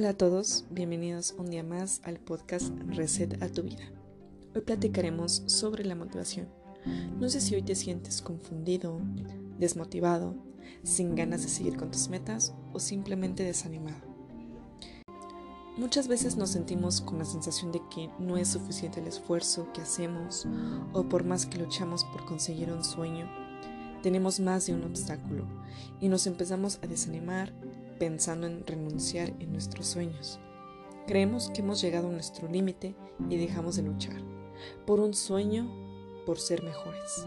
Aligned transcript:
Hola 0.00 0.08
a 0.08 0.16
todos, 0.16 0.64
bienvenidos 0.70 1.34
un 1.36 1.50
día 1.50 1.62
más 1.62 2.00
al 2.04 2.18
podcast 2.18 2.72
Reset 2.86 3.42
a 3.42 3.50
tu 3.50 3.64
vida. 3.64 3.92
Hoy 4.54 4.62
platicaremos 4.62 5.42
sobre 5.44 5.84
la 5.84 5.94
motivación. 5.94 6.48
No 7.18 7.28
sé 7.28 7.42
si 7.42 7.54
hoy 7.54 7.60
te 7.60 7.74
sientes 7.74 8.22
confundido, 8.22 8.98
desmotivado, 9.58 10.36
sin 10.84 11.14
ganas 11.14 11.42
de 11.42 11.48
seguir 11.48 11.76
con 11.76 11.90
tus 11.90 12.08
metas 12.08 12.54
o 12.72 12.80
simplemente 12.80 13.44
desanimado. 13.44 14.00
Muchas 15.76 16.08
veces 16.08 16.38
nos 16.38 16.48
sentimos 16.48 17.02
con 17.02 17.18
la 17.18 17.26
sensación 17.26 17.70
de 17.70 17.82
que 17.94 18.08
no 18.18 18.38
es 18.38 18.48
suficiente 18.48 19.00
el 19.00 19.06
esfuerzo 19.06 19.70
que 19.74 19.82
hacemos 19.82 20.48
o 20.94 21.10
por 21.10 21.24
más 21.24 21.44
que 21.44 21.58
luchamos 21.58 22.06
por 22.06 22.24
conseguir 22.24 22.72
un 22.72 22.84
sueño, 22.84 23.28
tenemos 24.02 24.40
más 24.40 24.66
de 24.66 24.74
un 24.74 24.84
obstáculo 24.84 25.44
y 26.00 26.08
nos 26.08 26.26
empezamos 26.26 26.78
a 26.82 26.86
desanimar 26.86 27.52
pensando 28.00 28.46
en 28.46 28.66
renunciar 28.66 29.34
en 29.38 29.52
nuestros 29.52 29.86
sueños. 29.86 30.40
Creemos 31.06 31.50
que 31.50 31.60
hemos 31.60 31.82
llegado 31.82 32.08
a 32.08 32.12
nuestro 32.12 32.48
límite 32.48 32.96
y 33.28 33.36
dejamos 33.36 33.76
de 33.76 33.82
luchar 33.82 34.22
por 34.86 35.00
un 35.00 35.12
sueño, 35.12 35.70
por 36.24 36.38
ser 36.38 36.62
mejores. 36.62 37.26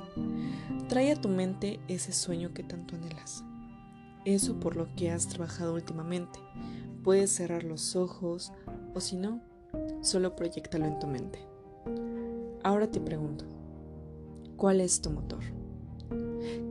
Trae 0.90 1.12
a 1.12 1.22
tu 1.22 1.30
mente 1.30 1.80
ese 1.88 2.12
sueño 2.12 2.54
que 2.54 2.64
tanto 2.64 2.96
anhelas, 2.96 3.44
eso 4.26 4.60
por 4.60 4.76
lo 4.76 4.94
que 4.96 5.12
has 5.12 5.28
trabajado 5.28 5.76
últimamente. 5.76 6.40
Puedes 7.04 7.32
cerrar 7.32 7.64
los 7.64 7.96
ojos 7.96 8.52
o 8.96 9.00
si 9.00 9.16
no, 9.16 9.42
solo 10.02 10.36
proyectalo 10.36 10.86
en 10.86 10.98
tu 10.98 11.06
mente. 11.06 11.40
Ahora 12.64 12.90
te 12.90 13.00
pregunto, 13.00 13.46
¿cuál 14.58 14.82
es 14.82 15.02
tu 15.02 15.12
motor? 15.12 15.44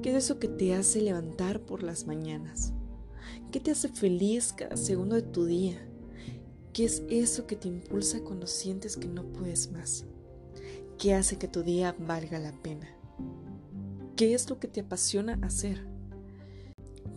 ¿Qué 0.02 0.10
es 0.10 0.24
eso 0.24 0.40
que 0.40 0.48
te 0.48 0.74
hace 0.74 1.00
levantar 1.02 1.60
por 1.60 1.84
las 1.84 2.06
mañanas? 2.06 2.72
¿Qué 3.50 3.60
te 3.60 3.70
hace 3.70 3.88
feliz 3.88 4.52
cada 4.52 4.76
segundo 4.76 5.16
de 5.16 5.22
tu 5.22 5.44
día? 5.44 5.78
¿Qué 6.72 6.84
es 6.84 7.02
eso 7.10 7.46
que 7.46 7.56
te 7.56 7.68
impulsa 7.68 8.20
cuando 8.22 8.46
sientes 8.46 8.96
que 8.96 9.08
no 9.08 9.24
puedes 9.24 9.70
más? 9.70 10.04
¿Qué 10.98 11.14
hace 11.14 11.36
que 11.36 11.48
tu 11.48 11.62
día 11.62 11.94
valga 11.98 12.38
la 12.38 12.52
pena? 12.52 12.88
¿Qué 14.16 14.34
es 14.34 14.48
lo 14.48 14.58
que 14.58 14.68
te 14.68 14.80
apasiona 14.80 15.38
hacer? 15.42 15.86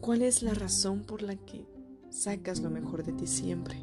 ¿Cuál 0.01 0.21
es 0.21 0.43
la 0.43 0.53
razón 0.53 1.03
por 1.03 1.21
la 1.21 1.35
que 1.35 1.65
sacas 2.09 2.59
lo 2.59 2.69
mejor 2.69 3.03
de 3.03 3.13
ti 3.13 3.27
siempre? 3.27 3.75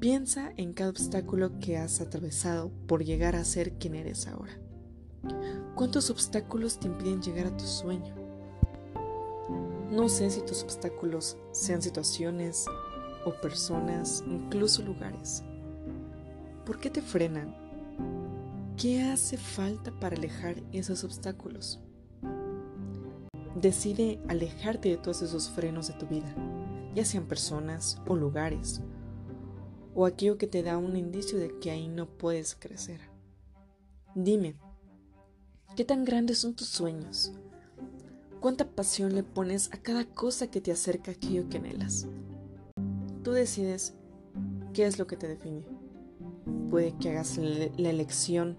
Piensa 0.00 0.52
en 0.56 0.72
cada 0.72 0.90
obstáculo 0.90 1.58
que 1.60 1.78
has 1.78 2.00
atravesado 2.00 2.70
por 2.86 3.04
llegar 3.04 3.36
a 3.36 3.44
ser 3.44 3.78
quien 3.78 3.94
eres 3.94 4.26
ahora. 4.26 4.60
¿Cuántos 5.74 6.10
obstáculos 6.10 6.78
te 6.78 6.86
impiden 6.86 7.22
llegar 7.22 7.46
a 7.46 7.56
tu 7.56 7.64
sueño? 7.64 8.23
No 9.90 10.08
sé 10.08 10.30
si 10.30 10.40
tus 10.40 10.62
obstáculos 10.62 11.36
sean 11.52 11.82
situaciones 11.82 12.66
o 13.24 13.32
personas, 13.40 14.24
incluso 14.26 14.82
lugares. 14.82 15.42
¿Por 16.64 16.80
qué 16.80 16.90
te 16.90 17.02
frenan? 17.02 17.54
¿Qué 18.76 19.02
hace 19.02 19.36
falta 19.36 19.92
para 20.00 20.16
alejar 20.16 20.56
esos 20.72 21.04
obstáculos? 21.04 21.80
Decide 23.54 24.20
alejarte 24.28 24.88
de 24.88 24.96
todos 24.96 25.22
esos 25.22 25.48
frenos 25.50 25.88
de 25.88 25.94
tu 25.94 26.06
vida, 26.06 26.34
ya 26.94 27.04
sean 27.04 27.26
personas 27.26 28.00
o 28.06 28.16
lugares, 28.16 28.80
o 29.94 30.06
aquello 30.06 30.38
que 30.38 30.46
te 30.46 30.62
da 30.62 30.76
un 30.76 30.96
indicio 30.96 31.38
de 31.38 31.58
que 31.60 31.70
ahí 31.70 31.88
no 31.88 32.08
puedes 32.08 32.56
crecer. 32.56 33.00
Dime, 34.14 34.56
¿qué 35.76 35.84
tan 35.84 36.04
grandes 36.04 36.38
son 36.38 36.54
tus 36.54 36.68
sueños? 36.68 37.32
Cuánta 38.44 38.68
pasión 38.68 39.14
le 39.14 39.22
pones 39.22 39.72
a 39.72 39.78
cada 39.78 40.04
cosa 40.04 40.50
que 40.50 40.60
te 40.60 40.70
acerca 40.70 41.10
a 41.10 41.14
aquello 41.14 41.48
que 41.48 41.56
anhelas. 41.56 42.06
Tú 43.22 43.30
decides 43.30 43.94
qué 44.74 44.84
es 44.84 44.98
lo 44.98 45.06
que 45.06 45.16
te 45.16 45.26
define. 45.26 45.64
Puede 46.68 46.92
que 46.98 47.08
hagas 47.08 47.38
la 47.38 47.88
elección 47.88 48.58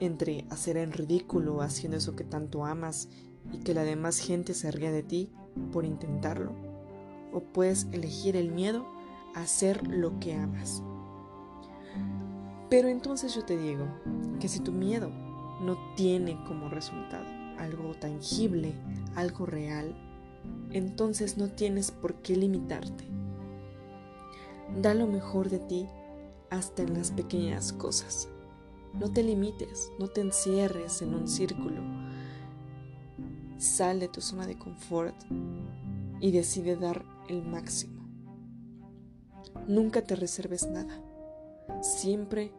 entre 0.00 0.46
hacer 0.48 0.78
en 0.78 0.90
ridículo 0.90 1.60
haciendo 1.60 1.98
eso 1.98 2.16
que 2.16 2.24
tanto 2.24 2.64
amas 2.64 3.10
y 3.52 3.58
que 3.58 3.74
la 3.74 3.84
demás 3.84 4.20
gente 4.20 4.54
se 4.54 4.70
ría 4.70 4.90
de 4.90 5.02
ti 5.02 5.30
por 5.70 5.84
intentarlo. 5.84 6.54
O 7.30 7.42
puedes 7.42 7.86
elegir 7.92 8.36
el 8.36 8.52
miedo 8.52 8.86
a 9.34 9.42
hacer 9.42 9.86
lo 9.86 10.18
que 10.18 10.32
amas. 10.32 10.82
Pero 12.70 12.88
entonces 12.88 13.34
yo 13.34 13.44
te 13.44 13.58
digo 13.58 13.84
que 14.40 14.48
si 14.48 14.60
tu 14.60 14.72
miedo 14.72 15.10
no 15.60 15.76
tiene 15.94 16.42
como 16.48 16.70
resultado 16.70 17.44
algo 17.58 17.94
tangible, 17.94 18.72
algo 19.16 19.46
real, 19.46 19.94
entonces 20.70 21.36
no 21.36 21.48
tienes 21.50 21.90
por 21.90 22.14
qué 22.16 22.36
limitarte. 22.36 23.04
Da 24.80 24.94
lo 24.94 25.06
mejor 25.06 25.50
de 25.50 25.58
ti 25.58 25.86
hasta 26.50 26.82
en 26.82 26.94
las 26.94 27.10
pequeñas 27.10 27.72
cosas. 27.72 28.28
No 28.92 29.12
te 29.12 29.22
limites, 29.22 29.90
no 29.98 30.08
te 30.08 30.20
encierres 30.20 31.02
en 31.02 31.14
un 31.14 31.28
círculo. 31.28 31.80
Sal 33.58 34.00
de 34.00 34.08
tu 34.08 34.20
zona 34.20 34.46
de 34.46 34.58
confort 34.58 35.16
y 36.20 36.30
decide 36.30 36.76
dar 36.76 37.04
el 37.28 37.42
máximo. 37.42 38.04
Nunca 39.66 40.02
te 40.02 40.16
reserves 40.16 40.68
nada. 40.68 41.00
Siempre 41.82 42.52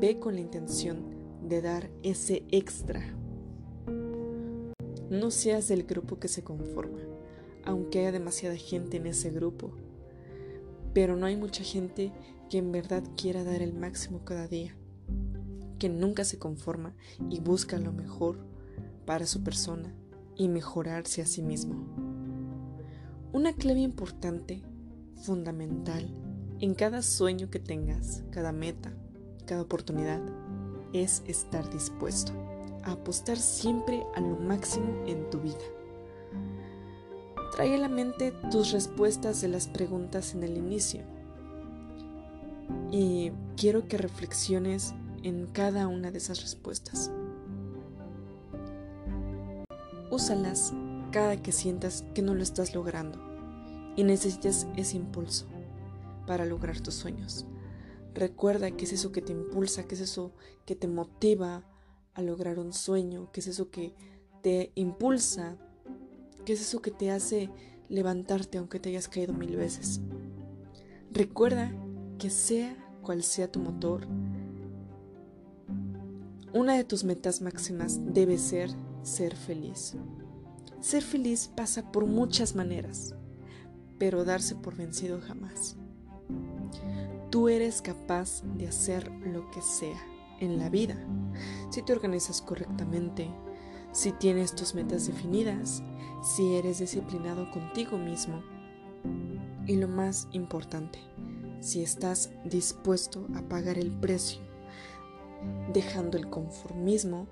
ve 0.00 0.18
con 0.18 0.34
la 0.34 0.40
intención 0.40 1.22
de 1.48 1.62
dar 1.62 1.90
ese 2.02 2.44
extra 2.50 3.02
no 5.10 5.30
seas 5.30 5.68
del 5.68 5.84
grupo 5.84 6.18
que 6.18 6.28
se 6.28 6.42
conforma, 6.42 7.00
aunque 7.64 8.00
haya 8.00 8.12
demasiada 8.12 8.56
gente 8.56 8.96
en 8.96 9.06
ese 9.06 9.30
grupo. 9.30 9.72
Pero 10.94 11.16
no 11.16 11.26
hay 11.26 11.36
mucha 11.36 11.62
gente 11.64 12.12
que 12.48 12.58
en 12.58 12.72
verdad 12.72 13.02
quiera 13.16 13.44
dar 13.44 13.62
el 13.62 13.72
máximo 13.72 14.24
cada 14.24 14.46
día, 14.46 14.76
que 15.78 15.88
nunca 15.88 16.24
se 16.24 16.38
conforma 16.38 16.94
y 17.30 17.40
busca 17.40 17.78
lo 17.78 17.92
mejor 17.92 18.38
para 19.06 19.26
su 19.26 19.42
persona 19.42 19.94
y 20.36 20.48
mejorarse 20.48 21.22
a 21.22 21.26
sí 21.26 21.42
mismo. 21.42 21.86
Una 23.32 23.54
clave 23.54 23.80
importante, 23.80 24.62
fundamental, 25.22 26.08
en 26.60 26.74
cada 26.74 27.02
sueño 27.02 27.50
que 27.50 27.58
tengas, 27.58 28.22
cada 28.30 28.52
meta, 28.52 28.92
cada 29.46 29.62
oportunidad, 29.62 30.20
es 30.92 31.22
estar 31.26 31.70
dispuesto 31.70 32.32
a 32.84 32.92
apostar 32.92 33.36
siempre 33.36 34.04
a 34.14 34.20
lo 34.20 34.36
máximo 34.36 35.04
en 35.06 35.28
tu 35.30 35.40
vida. 35.40 35.64
Trae 37.52 37.74
a 37.74 37.78
la 37.78 37.88
mente 37.88 38.32
tus 38.50 38.72
respuestas 38.72 39.40
de 39.40 39.48
las 39.48 39.68
preguntas 39.68 40.34
en 40.34 40.42
el 40.42 40.56
inicio 40.56 41.02
y 42.90 43.32
quiero 43.56 43.88
que 43.88 43.98
reflexiones 43.98 44.94
en 45.22 45.46
cada 45.46 45.86
una 45.86 46.10
de 46.10 46.18
esas 46.18 46.40
respuestas. 46.40 47.10
Úsalas 50.10 50.72
cada 51.10 51.36
que 51.36 51.52
sientas 51.52 52.04
que 52.14 52.22
no 52.22 52.34
lo 52.34 52.42
estás 52.42 52.74
logrando 52.74 53.18
y 53.96 54.04
necesites 54.04 54.66
ese 54.76 54.96
impulso 54.96 55.46
para 56.26 56.46
lograr 56.46 56.80
tus 56.80 56.94
sueños. 56.94 57.46
Recuerda 58.14 58.70
que 58.70 58.84
es 58.84 58.92
eso 58.92 59.12
que 59.12 59.22
te 59.22 59.32
impulsa, 59.32 59.86
que 59.86 59.94
es 59.94 60.00
eso 60.00 60.32
que 60.66 60.74
te 60.74 60.88
motiva 60.88 61.64
a 62.14 62.22
lograr 62.22 62.58
un 62.58 62.72
sueño, 62.72 63.30
qué 63.32 63.40
es 63.40 63.46
eso 63.46 63.70
que 63.70 63.94
te 64.42 64.72
impulsa, 64.74 65.56
qué 66.44 66.52
es 66.52 66.60
eso 66.60 66.82
que 66.82 66.90
te 66.90 67.10
hace 67.10 67.50
levantarte 67.88 68.58
aunque 68.58 68.80
te 68.80 68.90
hayas 68.90 69.08
caído 69.08 69.32
mil 69.32 69.56
veces. 69.56 70.00
Recuerda 71.10 71.72
que 72.18 72.30
sea 72.30 72.76
cual 73.02 73.22
sea 73.22 73.50
tu 73.50 73.60
motor, 73.60 74.06
una 76.52 76.76
de 76.76 76.84
tus 76.84 77.04
metas 77.04 77.40
máximas 77.40 77.98
debe 78.12 78.36
ser 78.36 78.70
ser 79.02 79.36
feliz. 79.36 79.96
Ser 80.80 81.02
feliz 81.02 81.50
pasa 81.54 81.90
por 81.90 82.06
muchas 82.06 82.54
maneras, 82.54 83.14
pero 83.98 84.24
darse 84.24 84.54
por 84.54 84.76
vencido 84.76 85.20
jamás. 85.20 85.76
Tú 87.30 87.48
eres 87.48 87.80
capaz 87.80 88.42
de 88.58 88.68
hacer 88.68 89.10
lo 89.10 89.50
que 89.50 89.62
sea 89.62 90.11
en 90.42 90.58
la 90.58 90.68
vida. 90.68 90.96
Si 91.70 91.82
te 91.82 91.92
organizas 91.92 92.42
correctamente, 92.42 93.30
si 93.92 94.12
tienes 94.12 94.54
tus 94.54 94.74
metas 94.74 95.06
definidas, 95.06 95.82
si 96.22 96.54
eres 96.54 96.78
disciplinado 96.78 97.50
contigo 97.50 97.96
mismo 97.96 98.42
y 99.66 99.76
lo 99.76 99.88
más 99.88 100.28
importante, 100.32 100.98
si 101.60 101.82
estás 101.82 102.30
dispuesto 102.44 103.26
a 103.34 103.42
pagar 103.42 103.78
el 103.78 103.90
precio, 103.90 104.40
dejando 105.72 106.18
el 106.18 106.28
conformismo 106.28 107.26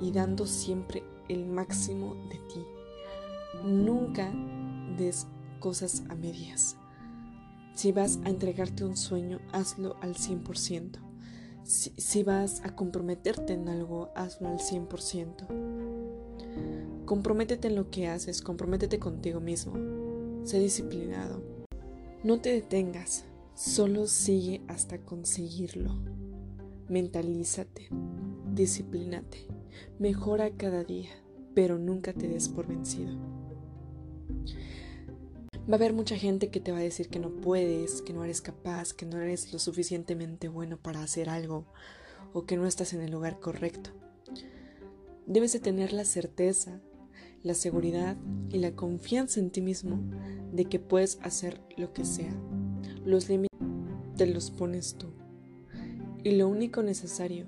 y 0.00 0.12
dando 0.12 0.46
siempre 0.46 1.02
el 1.28 1.46
máximo 1.46 2.14
de 2.28 2.38
ti. 2.52 2.64
Nunca 3.64 4.32
des 4.98 5.26
cosas 5.60 6.02
a 6.10 6.14
medias. 6.14 6.76
Si 7.74 7.92
vas 7.92 8.18
a 8.24 8.30
entregarte 8.30 8.84
un 8.84 8.96
sueño, 8.96 9.40
hazlo 9.52 9.96
al 10.00 10.14
100%. 10.14 11.13
Si, 11.64 12.22
vas 12.22 12.60
a 12.62 12.76
comprometerte 12.76 13.54
en 13.54 13.70
algo, 13.70 14.10
hazlo 14.14 14.48
al 14.48 14.58
100%. 14.58 15.46
Comprométete 17.06 17.68
en 17.68 17.76
lo 17.76 17.90
que 17.90 18.06
haces, 18.06 18.42
comprométete 18.42 18.98
contigo 18.98 19.40
mismo. 19.40 19.72
Sé 20.44 20.58
disciplinado. 20.60 21.42
No 22.22 22.42
te 22.42 22.50
detengas, 22.50 23.24
solo 23.54 24.06
sigue 24.06 24.60
hasta 24.68 24.98
conseguirlo. 24.98 25.96
Mentalízate, 26.88 27.88
disciplínate, 28.52 29.46
mejora 29.98 30.50
cada 30.50 30.84
día, 30.84 31.08
pero 31.54 31.78
nunca 31.78 32.12
te 32.12 32.28
des 32.28 32.50
por 32.50 32.66
vencido. 32.66 33.16
Va 35.66 35.72
a 35.72 35.76
haber 35.76 35.94
mucha 35.94 36.18
gente 36.18 36.50
que 36.50 36.60
te 36.60 36.72
va 36.72 36.78
a 36.78 36.82
decir 36.82 37.08
que 37.08 37.18
no 37.18 37.30
puedes, 37.30 38.02
que 38.02 38.12
no 38.12 38.22
eres 38.22 38.42
capaz, 38.42 38.92
que 38.92 39.06
no 39.06 39.18
eres 39.18 39.50
lo 39.50 39.58
suficientemente 39.58 40.48
bueno 40.48 40.76
para 40.76 41.02
hacer 41.02 41.30
algo 41.30 41.64
o 42.34 42.44
que 42.44 42.58
no 42.58 42.66
estás 42.66 42.92
en 42.92 43.00
el 43.00 43.10
lugar 43.10 43.40
correcto. 43.40 43.90
Debes 45.26 45.54
de 45.54 45.60
tener 45.60 45.94
la 45.94 46.04
certeza, 46.04 46.82
la 47.42 47.54
seguridad 47.54 48.18
y 48.50 48.58
la 48.58 48.72
confianza 48.72 49.40
en 49.40 49.50
ti 49.50 49.62
mismo 49.62 50.00
de 50.52 50.66
que 50.66 50.78
puedes 50.80 51.18
hacer 51.22 51.62
lo 51.78 51.94
que 51.94 52.04
sea. 52.04 52.34
Los 53.06 53.30
límites 53.30 53.58
te 54.18 54.26
los 54.26 54.50
pones 54.50 54.96
tú. 54.96 55.14
Y 56.22 56.32
lo 56.32 56.46
único 56.46 56.82
necesario 56.82 57.46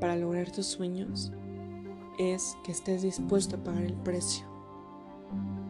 para 0.00 0.16
lograr 0.16 0.50
tus 0.50 0.66
sueños 0.66 1.32
es 2.18 2.56
que 2.64 2.72
estés 2.72 3.02
dispuesto 3.02 3.56
a 3.56 3.62
pagar 3.62 3.84
el 3.84 3.94
precio 3.94 4.51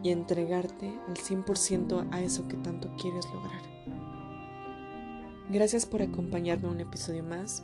y 0.03 0.11
entregarte 0.11 0.89
al 1.07 1.15
100% 1.15 2.07
a 2.11 2.21
eso 2.21 2.47
que 2.47 2.57
tanto 2.57 2.93
quieres 2.97 3.25
lograr. 3.33 3.61
Gracias 5.49 5.85
por 5.85 6.01
acompañarme 6.01 6.69
un 6.69 6.79
episodio 6.81 7.23
más. 7.23 7.63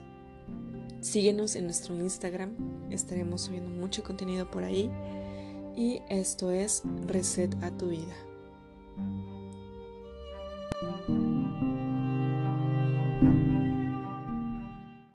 Síguenos 1.01 1.55
en 1.55 1.65
nuestro 1.65 1.95
Instagram, 1.95 2.51
estaremos 2.91 3.41
subiendo 3.41 3.69
mucho 3.69 4.03
contenido 4.03 4.49
por 4.49 4.63
ahí. 4.63 4.89
Y 5.75 6.01
esto 6.09 6.51
es 6.51 6.83
Reset 7.07 7.55
a 7.63 7.71
tu 7.71 7.89
vida. 7.89 8.15